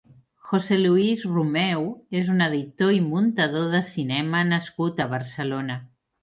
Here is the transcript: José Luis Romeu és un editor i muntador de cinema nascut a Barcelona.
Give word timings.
José 0.51 0.77
Luis 0.77 1.25
Romeu 1.33 1.85
és 2.21 2.31
un 2.35 2.41
editor 2.45 2.95
i 2.95 3.03
muntador 3.11 3.69
de 3.75 3.83
cinema 3.91 4.43
nascut 4.55 5.05
a 5.07 5.09
Barcelona. 5.15 5.79